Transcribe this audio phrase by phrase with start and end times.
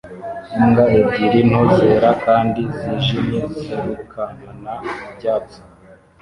[0.57, 5.59] Imbwa ebyiri nto zera kandi zijimye zirukankana mubyatsi